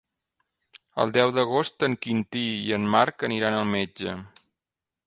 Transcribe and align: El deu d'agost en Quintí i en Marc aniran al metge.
El 1.03 1.13
deu 1.17 1.33
d'agost 1.35 1.85
en 1.89 1.99
Quintí 2.07 2.43
i 2.71 2.75
en 2.79 2.89
Marc 2.97 3.31
aniran 3.31 3.61
al 3.61 3.71
metge. 3.79 4.19